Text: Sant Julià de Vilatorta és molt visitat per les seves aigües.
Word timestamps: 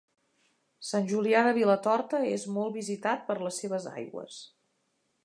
Sant 0.91 1.05
Julià 1.11 1.43
de 1.49 1.51
Vilatorta 1.57 2.21
és 2.31 2.47
molt 2.57 2.75
visitat 2.81 3.23
per 3.29 3.39
les 3.45 3.63
seves 3.65 3.87
aigües. 3.93 4.41